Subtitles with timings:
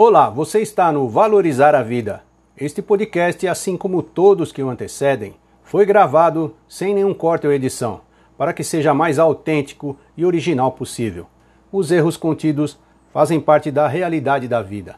[0.00, 2.22] Olá, você está no Valorizar a Vida.
[2.56, 5.34] Este podcast, assim como todos que o antecedem,
[5.64, 8.02] foi gravado sem nenhum corte ou edição,
[8.36, 11.26] para que seja mais autêntico e original possível.
[11.72, 12.78] Os erros contidos
[13.12, 14.94] fazem parte da realidade da vida.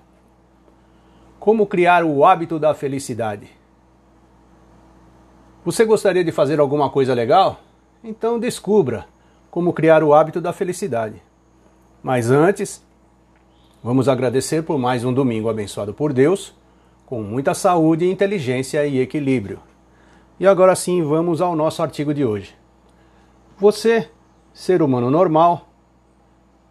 [1.39, 3.49] Como criar o hábito da felicidade?
[5.65, 7.59] Você gostaria de fazer alguma coisa legal?
[8.05, 9.07] Então descubra
[9.51, 11.23] como criar o hábito da felicidade.
[12.03, 12.85] Mas antes,
[13.83, 16.55] vamos agradecer por mais um domingo abençoado por Deus,
[17.07, 19.61] com muita saúde, inteligência e equilíbrio.
[20.39, 22.55] E agora sim, vamos ao nosso artigo de hoje.
[23.59, 24.09] Você,
[24.53, 25.69] ser humano normal,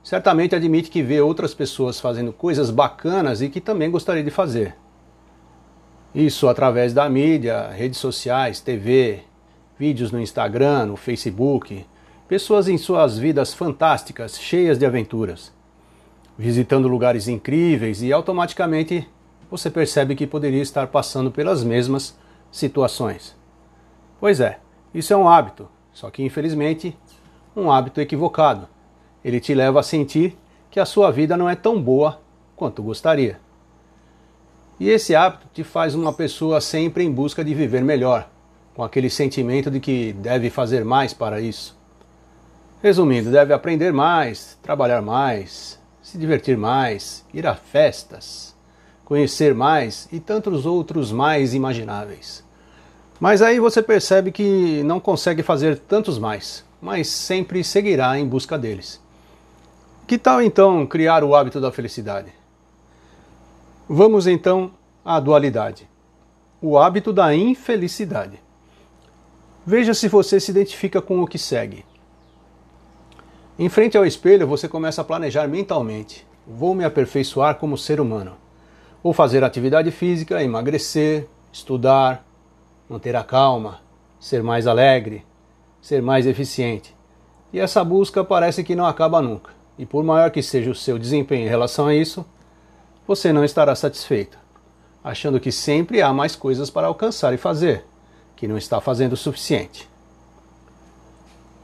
[0.03, 4.75] certamente admite que vê outras pessoas fazendo coisas bacanas e que também gostaria de fazer.
[6.13, 9.21] Isso através da mídia, redes sociais, TV,
[9.77, 11.85] vídeos no Instagram, no Facebook,
[12.27, 15.51] pessoas em suas vidas fantásticas, cheias de aventuras,
[16.39, 19.05] visitando lugares incríveis e automaticamente
[19.51, 22.17] você percebe que poderia estar passando pelas mesmas
[22.49, 23.35] situações.
[24.21, 24.57] Pois é,
[24.93, 26.97] isso é um hábito, só que infelizmente
[27.53, 28.69] um hábito equivocado.
[29.21, 30.37] Ele te leva a sentir
[30.71, 32.21] que a sua vida não é tão boa
[32.55, 33.37] quanto gostaria.
[34.79, 38.29] E esse hábito te faz uma pessoa sempre em busca de viver melhor,
[38.73, 41.77] com aquele sentimento de que deve fazer mais para isso.
[42.81, 45.78] Resumindo, deve aprender mais, trabalhar mais,
[46.09, 48.55] se divertir mais, ir a festas,
[49.05, 52.43] conhecer mais e tantos outros mais imagináveis.
[53.19, 58.57] Mas aí você percebe que não consegue fazer tantos mais, mas sempre seguirá em busca
[58.57, 58.99] deles.
[60.07, 62.33] Que tal então criar o hábito da felicidade?
[63.87, 64.71] Vamos então
[65.05, 65.87] à dualidade.
[66.59, 68.39] O hábito da infelicidade.
[69.63, 71.85] Veja se você se identifica com o que segue.
[73.61, 78.37] Em frente ao espelho, você começa a planejar mentalmente: vou me aperfeiçoar como ser humano.
[79.03, 82.25] Vou fazer atividade física, emagrecer, estudar,
[82.87, 83.81] manter a calma,
[84.17, 85.25] ser mais alegre,
[85.81, 86.95] ser mais eficiente.
[87.51, 89.51] E essa busca parece que não acaba nunca.
[89.77, 92.25] E por maior que seja o seu desempenho em relação a isso,
[93.05, 94.37] você não estará satisfeito,
[95.03, 97.83] achando que sempre há mais coisas para alcançar e fazer,
[98.37, 99.88] que não está fazendo o suficiente.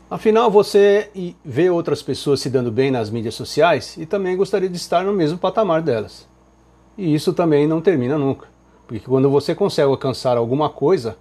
[0.09, 1.09] Afinal, você
[1.43, 5.11] vê outras pessoas se dando bem nas mídias sociais e também gostaria de estar no
[5.11, 6.27] mesmo patamar delas.
[6.95, 8.47] E isso também não termina nunca,
[8.85, 11.17] porque quando você consegue alcançar alguma coisa,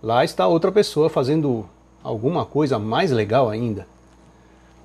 [0.00, 1.68] lá está outra pessoa fazendo
[2.04, 3.84] alguma coisa mais legal ainda.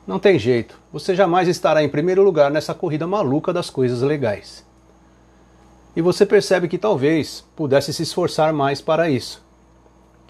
[0.08, 4.66] Não tem jeito, você jamais estará em primeiro lugar nessa corrida maluca das coisas legais.
[5.96, 9.45] E você percebe que talvez pudesse se esforçar mais para isso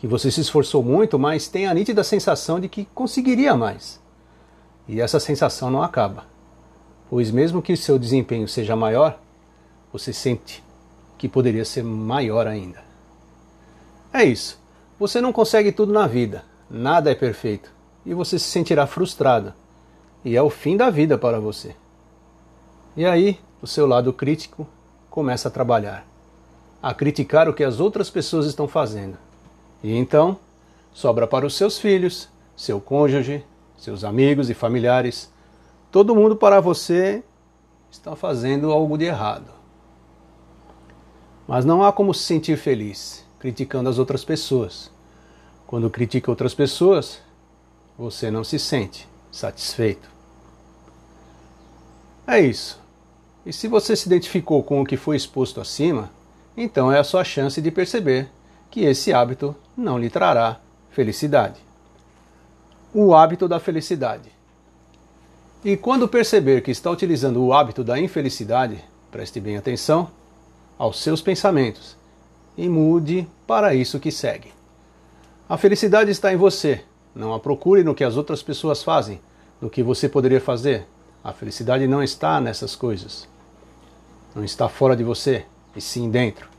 [0.05, 3.99] que você se esforçou muito, mas tem a nítida sensação de que conseguiria mais.
[4.87, 6.25] E essa sensação não acaba,
[7.09, 9.19] pois mesmo que o seu desempenho seja maior,
[9.91, 10.63] você sente
[11.17, 12.83] que poderia ser maior ainda.
[14.13, 14.59] É isso.
[14.99, 17.71] Você não consegue tudo na vida, nada é perfeito,
[18.05, 19.55] e você se sentirá frustrado.
[20.23, 21.75] E é o fim da vida para você.
[22.95, 24.67] E aí, o seu lado crítico
[25.09, 26.05] começa a trabalhar,
[26.79, 29.24] a criticar o que as outras pessoas estão fazendo
[29.83, 30.37] e então,
[30.93, 33.43] sobra para os seus filhos, seu cônjuge,
[33.77, 35.31] seus amigos e familiares,
[35.91, 37.23] todo mundo para você
[37.91, 39.51] está fazendo algo de errado.
[41.47, 44.89] Mas não há como se sentir feliz criticando as outras pessoas.
[45.67, 47.19] Quando critica outras pessoas,
[47.95, 50.09] você não se sente satisfeito.
[52.25, 52.79] É isso.
[53.45, 56.09] E se você se identificou com o que foi exposto acima,
[56.57, 58.29] então é a sua chance de perceber
[58.75, 60.59] que esse hábito não lhe trará
[60.91, 61.61] felicidade.
[62.93, 64.29] O hábito da felicidade.
[65.63, 70.11] E quando perceber que está utilizando o hábito da infelicidade, preste bem atenção
[70.77, 71.95] aos seus pensamentos
[72.57, 74.51] e mude para isso que segue.
[75.47, 76.83] A felicidade está em você.
[77.15, 79.21] Não a procure no que as outras pessoas fazem,
[79.61, 80.85] no que você poderia fazer.
[81.23, 83.25] A felicidade não está nessas coisas.
[84.35, 86.54] Não está fora de você, e sim dentro.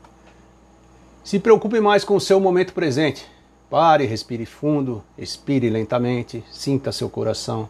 [1.27, 3.27] Se preocupe mais com o seu momento presente.
[3.69, 7.67] Pare, respire fundo, expire lentamente, sinta seu coração,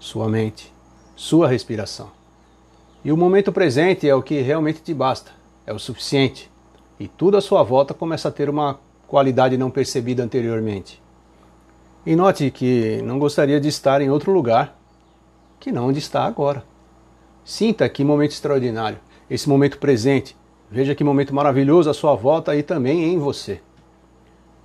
[0.00, 0.74] sua mente,
[1.14, 2.10] sua respiração.
[3.04, 5.30] E o momento presente é o que realmente te basta,
[5.64, 6.50] é o suficiente.
[6.98, 11.00] E tudo à sua volta começa a ter uma qualidade não percebida anteriormente.
[12.04, 14.76] E note que não gostaria de estar em outro lugar
[15.60, 16.64] que não onde está agora.
[17.44, 18.98] Sinta que momento extraordinário,
[19.30, 20.35] esse momento presente,
[20.70, 23.60] Veja que momento maravilhoso à sua volta e também em você.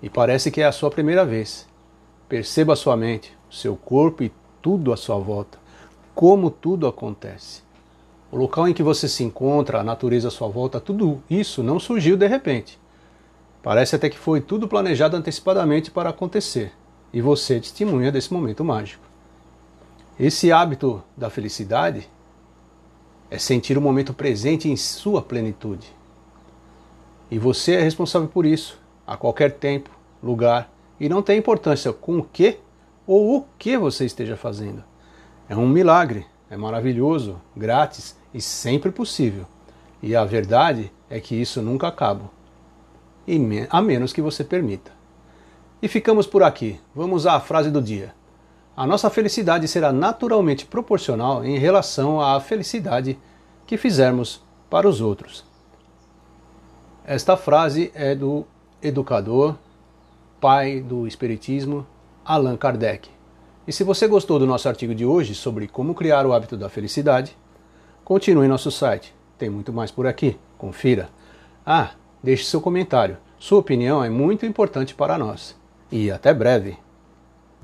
[0.02, 1.68] E parece que é a sua primeira vez.
[2.28, 4.32] Perceba a sua mente, o seu corpo e
[4.62, 5.60] tudo à sua volta.
[6.16, 7.62] Como tudo acontece.
[8.32, 11.78] o local em que você se encontra, a natureza à sua volta, tudo isso não
[11.80, 12.80] surgiu de repente.
[13.62, 16.72] Parece até que foi tudo planejado antecipadamente para acontecer,
[17.12, 19.04] e você é testemunha desse momento mágico.
[20.18, 22.08] Esse hábito da felicidade
[23.32, 25.88] é sentir o momento presente em sua plenitude.
[27.32, 29.90] E você é responsável por isso, a qualquer tempo,
[30.22, 30.70] lugar,
[31.00, 32.60] e não tem importância com o que
[33.08, 34.84] ou o que você esteja fazendo.
[35.48, 39.46] É um milagre, é maravilhoso, grátis e sempre possível.
[40.04, 42.30] E a verdade é que isso nunca acaba,
[43.70, 44.92] a menos que você permita.
[45.82, 46.80] E ficamos por aqui.
[46.94, 48.14] Vamos à frase do dia.
[48.76, 53.20] A nossa felicidade será naturalmente proporcional em relação à felicidade
[53.68, 55.46] que fizermos para os outros.
[57.06, 58.46] Esta frase é do
[58.82, 59.56] educador,
[60.40, 61.86] pai do Espiritismo,
[62.24, 63.10] Allan Kardec.
[63.68, 66.70] E se você gostou do nosso artigo de hoje sobre como criar o hábito da
[66.70, 67.36] felicidade,
[68.04, 69.14] continue em nosso site.
[69.38, 70.40] Tem muito mais por aqui.
[70.58, 71.10] Confira.
[71.66, 71.92] Ah,
[72.24, 73.18] deixe seu comentário.
[73.38, 75.56] Sua opinião é muito importante para nós.
[75.92, 76.78] E até breve.